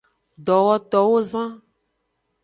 [0.45, 1.51] Dowotowozan.